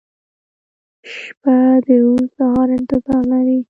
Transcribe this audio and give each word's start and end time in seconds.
•شپه 1.13 1.57
د 1.83 1.87
روڼ 2.01 2.21
سهار 2.35 2.67
انتظار 2.77 3.23
لري. 3.33 3.59